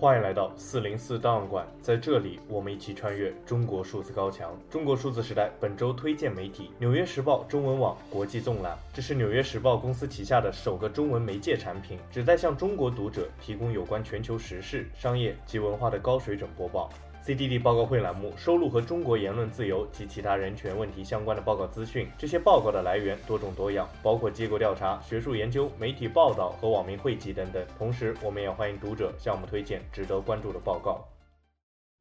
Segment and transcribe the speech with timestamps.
[0.00, 4.58] 欢迎来到四零四档案馆，在这里我们一起穿越中国数字高墙。
[4.70, 16.88] 中国数字时代本周推荐媒体《纽约时报》中文网国际纵览，这是《纽约时报》公司旗下的首个中文媒介产品，旨在向中国读者提供有关全球时事、商业及文化的高水准播报。
[17.24, 22.08] CDD 报告会栏目收录和中国言论自由及其他人权问题相关的报告资讯。
[22.18, 27.62] 这些报告的来源多种多样，包括机构调查、学术研究、媒体报道和网民汇集等等。
[27.78, 31.06] 同时，我们也欢迎读者向我们推荐值得关注的报告。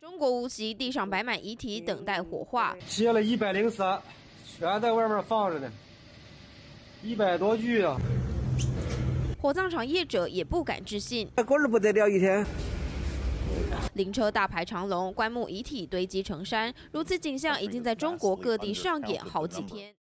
[0.00, 2.76] 中国无锡地上摆满遗体，等待火化。
[2.88, 3.98] 接了一百零三，
[4.44, 5.70] 全在外面放着呢，
[7.02, 7.96] 一百多具啊！
[9.40, 12.44] 火葬场业者也不敢置信，那过日不得了一天。
[13.94, 19.94] 灵车大排长龙，棺木遗体堆积成山，如此景象已经在中国各地上演好几天。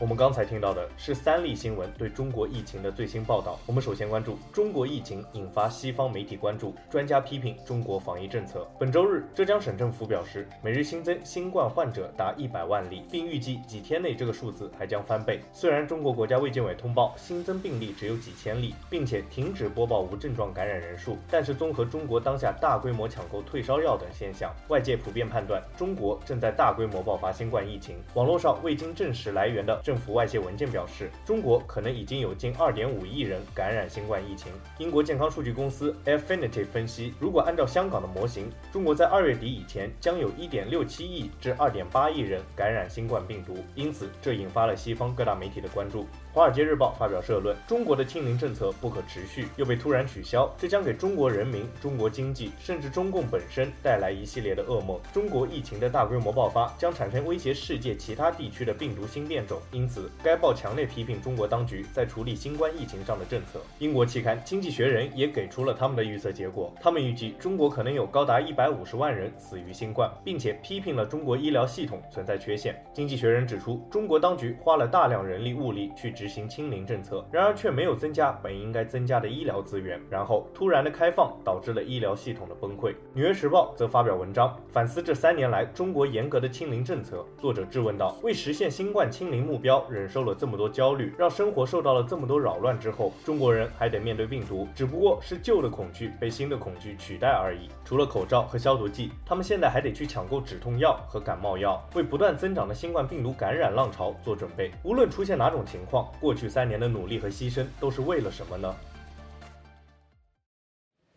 [0.00, 3.60] 我们刚才听到的是三例新闻对中国疫情的最新报道。
[3.64, 8.68] 我们首先关注中国疫情引发西方媒体关注，专家批评中国防疫政策。
[8.76, 15.40] 本周日，浙江省政府表示，每日新增新冠患者达一百万例，并预计几天内这个数字还将翻倍。
[15.52, 27.96] 虽然中国国家卫健委通报新增病例只有几千例，并且停止播报无症状感染人数，但是综合中国当下大规模抢购退烧药等现象，外界普遍判断中国正在大规模爆发新冠疫情。
[28.14, 34.50] 网络上未经证实来源的政府外泄文件表示，中国可能已经有近二点五亿人感染新冠疫情。
[34.78, 46.04] 英国健康数据公司 Affinity 分析，如果按照香港的模型，中国在二月底以前将有一点六七亿至二点八亿人感染新冠病毒，因此这引发了西方各大媒体的关注。
[46.34, 54.98] 《华尔街日报》发表社论：中国的清零政策不可持续，又被突然取消，这将给中国人民、中国经济，甚至中共本身带来一系列的噩梦。
[55.12, 63.60] 中国疫情的大规模爆发将产生威胁世界其他地区的病毒新变种，因此该报强烈批评中国当局在处理新冠疫情上的政策。
[63.78, 72.74] 英国期刊《经济学人》也给出了他们的预测结果，他们预计中国可能有高达一百五十万人死于新冠，并且批评了中国医疗系统存在缺陷。
[72.92, 82.92] 《经济学人》指出，中国当局花了大量人力物力去执行清零政策，然而却没有增加本应该增加的医疗资源，然后突然的开放导致了医疗系统的崩溃。
[83.12, 87.22] 《纽约时报》则发表文章反思这三年来中国严格的清零政策。
[87.38, 97.68] 作者质问道：为实现新冠清零目标，忍受了这么多焦虑，让生活受到了这么多扰乱之后，中国人还得面对病毒，只不过是旧的恐惧被新的恐惧取代而已。
[97.84, 104.70] 除了口罩和消毒剂，他们现在还得去抢购止痛药和感冒药，为不断增长的新冠病毒感染浪潮做准备。
[104.82, 108.74] 无论出现哪种情况，过去三年的努力和牺牲都是为了什么呢？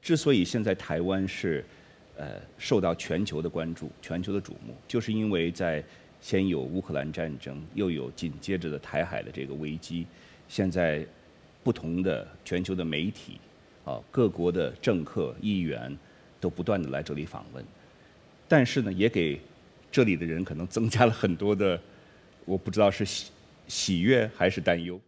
[0.02, 1.66] 之所以现在台湾是，
[2.16, 5.84] 呃，受到全球的关注、全球的瞩目，就是因为在
[6.22, 10.08] 先有乌克兰战争，又有紧接着的台海的这个危机，
[10.48, 11.06] 现在
[11.64, 13.40] 不同的全球的媒体，
[13.86, 15.96] 啊，各国的政客、议员
[16.40, 17.64] 都不断的来这里访问，
[18.48, 19.40] 但是呢，也给
[19.92, 21.80] 这里的人可能增加了很多的，
[22.46, 23.30] 我不知道是
[23.68, 25.00] 喜悦还是担忧。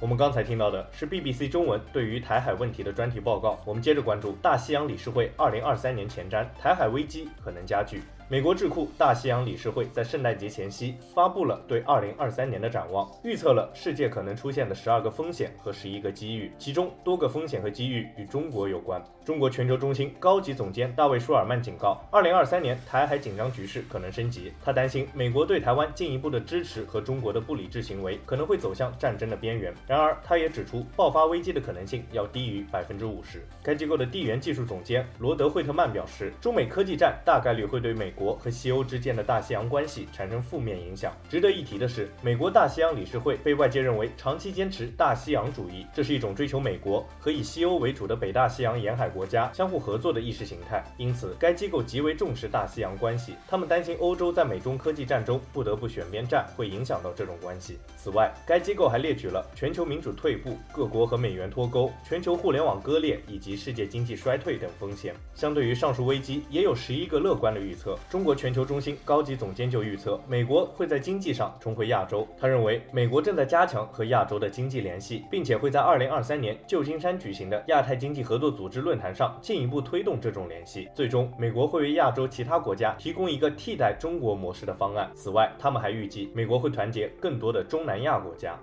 [0.00, 3.60] 我们刚才听到的是 BBC 中文对于台海问题的专题报告。
[3.64, 8.02] 我们接着关注大西洋理事会二零二三年前瞻，台海危机可能加剧。
[8.30, 19.02] 美国智库大西洋理事会在圣诞节前夕发布了对2023年的展望，预测了世界可能出现的十二个风险和十一个机遇，其中多个风险和机遇与中国有关。
[19.24, 24.52] 中国全球中心高级总监大卫·舒尔曼警告，2023年台海紧张局势可能升级。
[24.62, 29.72] 他担心美国对台湾进一步的支持和中国的不理智行为可能会走向战争的边缘。
[29.86, 33.42] 然而，他也指出爆发危机的可能性要低于百分之五十。
[33.62, 41.12] 该机构的地缘技术总监罗德·惠特曼表示，中美科技战大概率会对美国和西欧之间的大西洋关系产生负面影响。
[41.28, 50.84] 值得一提的是，美国大西洋理事会被外界认为长期坚持大西洋主义，这是一种追求美国和以西欧为主的北大西洋沿海国家相互合作的意识形态。
[50.96, 53.34] 因此，该机构极为重视大西洋关系。
[53.46, 57.78] 他们担心欧洲在美中科技战中不得不选边站，会影响到这种关系。
[57.96, 65.14] 此外，该机构还列举了全球民主退步、各国和美元脱钩、全球互联网割裂以及世界经济衰退等风险。
[65.34, 67.96] 相对于上述危机，也有十一个乐观的预测。
[68.10, 72.26] 中国全球中心高级总监就预测，美国会在经济上重回亚洲。
[72.38, 80.88] 他认为，美国正在加强和亚洲的经济联系，并且会在二零二三年旧金山举行的亚太经济合作组织论坛上进一步推动这种联系。
[80.94, 85.10] 最终，美国会为亚洲其他国家提供一个替代中国模式的方案。
[85.14, 88.58] 此外，他们还预计，美国会团结更多的中南亚国家。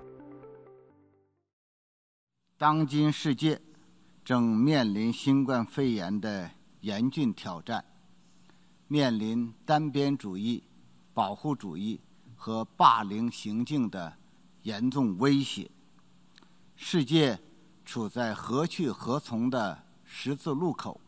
[2.58, 3.60] 当今世界
[4.24, 6.50] 正面临新冠肺炎的
[6.80, 7.86] 严峻挑战。
[8.88, 10.64] 面临单边主义、
[11.14, 12.00] 保护主义
[12.36, 14.16] 和霸凌行径的
[14.62, 15.70] 严重威胁。
[16.76, 17.40] 世界
[17.84, 21.00] 处在何去何从的十字路口。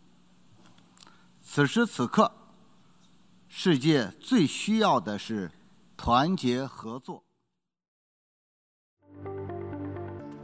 [1.41, 2.31] 此时此刻，
[3.47, 5.51] 世界最需要的是
[5.95, 7.23] 团结合作。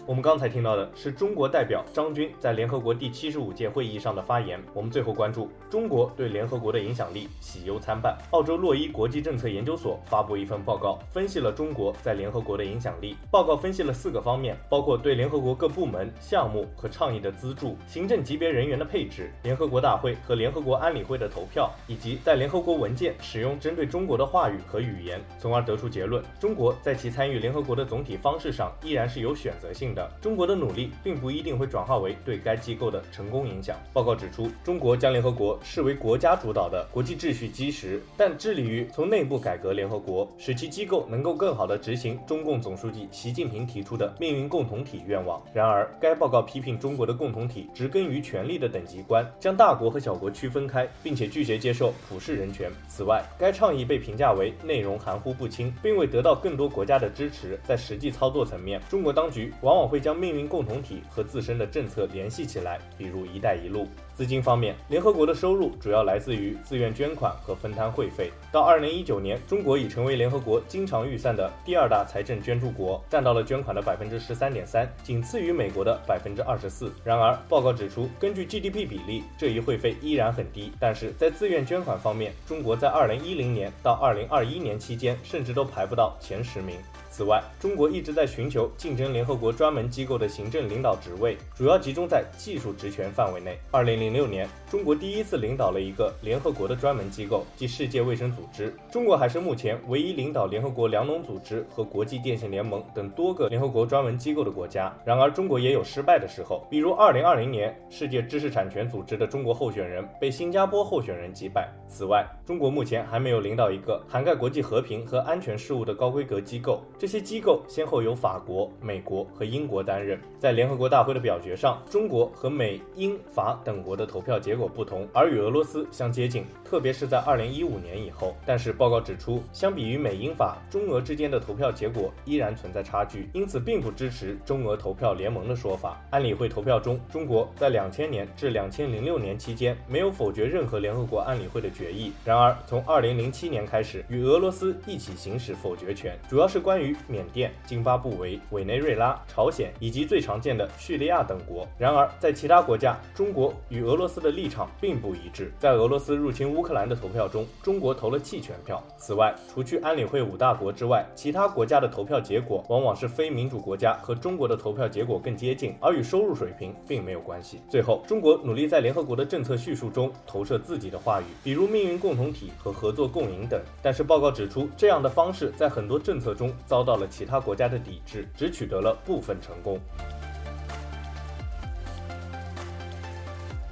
[0.06, 4.62] 我们刚才听到的是中国代表张军在联合国第七十五届会议上的发言。
[4.74, 8.18] 我们最后关注中国对联合国的影响力喜忧参半。
[8.32, 13.16] 澳洲洛伊国际政策研究所发布一份报告，分析了中国在联合国的影响力。
[13.32, 30.10] 报告分析了四个方面，包括对联合国各部门、项目和倡议的资助、行政级别人员的配置、联合国大会和联合国安理会的投票，以及在联合国文件使用针对中国的话语和语言，从而得出结论：中国在其参与联合国的总体方式上依然是有选择性的。
[30.22, 33.78] 中国的努力并不一定会转化为对该机构的成功影响。
[33.92, 45.42] 报告指出，中国将联合国视为国家主导的国际秩序基石，但致力于从内部改革联合国，使其机构能够更好地执行中共总书记习近平提出的命运共同体愿望。
[45.54, 52.72] 然而，该报告批评中国的共同体植根于权力的等级观，将大国和小国区分开，并且拒绝接受普世人权。
[52.88, 57.60] 此外，该倡议被评价为内容含糊不清，并未得到更多国家的支持。
[57.64, 63.88] 在实际操作层面，中国当局往往会将命运共同体和自身的政策联系起来，比如“一带一路”。
[64.16, 68.32] 资金方面，联合国的收入主要来自于自愿捐款和分摊会费。
[68.52, 76.94] 到二零一九年，中国已成为联合国经常预算的第二大财政捐助国，占到了捐款的百分之十三点三，仅次于美国的百分之二十四。
[77.04, 80.72] 然而，报告指出，根据 GDP 比例，这一会费依然很低。
[80.80, 86.78] 但是在自愿捐款方面，中国在二零一零年到二零二一年期间，甚至都排不到前十名。
[87.16, 93.56] 此外，中国一直在寻求竞争联合国专门机构的行政领导职位，主要集中在技术职权范围内。
[93.70, 98.74] 二零零六年，中国第一次领导了一个联合国的专门机构，即世界卫生组织。
[98.90, 104.92] 中国还是目前唯一领导联合国粮农组织和国际电信联盟等多个联合国专门机构的国家。
[105.06, 111.72] 然而，中国也有失败的时候，比如二零二零年，世界知识产权组织的中国候选人被新加坡候选人击败。
[111.88, 116.82] 此外，中国目前还没有领导一个涵盖国际和平和安全事务的高规格机构。
[116.98, 120.20] 这些机构先后由法国、美国和英国担任。
[120.40, 128.36] 在联合国大会的表决上，中国和美、英、法等国的投票结果不同，而与俄罗斯相接近，特别是在二零一五年以后。
[128.46, 136.02] 但是报告指出，相比于美、英、法，中俄之间的投票结果依然存在差距，因此并不支持中俄投票联盟的说法。
[136.10, 142.12] 安理会投票中，中国在两千年至两千零六年期间没有否决任何联合国安理会的决议。
[142.26, 146.94] 然而，从二零零七年开始，与俄罗斯一起行使否决权，主要是关于。
[147.08, 151.68] 缅甸、津巴布韦、委内瑞拉、朝鲜以及最常见的叙利亚等国。
[151.78, 155.52] 然而，在其他国家，中国与俄罗斯的立场场并不一致。
[155.58, 158.84] 在俄罗斯入侵乌克兰的投票中，中国投了弃权票。
[158.96, 167.60] 此外，除去安理会五大国之外，其他国家的投票结果往往是非民主国家和中国的投票结果更接近，而与收入水平并没有关系。
[167.68, 173.60] 最后，中国努力在联合国的政策叙述中投射自己的话语，比如命运共同体和合作共赢等。
[173.82, 176.84] 但是报告指出，这样的方式在很多政策中遭。
[176.84, 179.80] 到了其他国家的抵制，只取得了部分成功。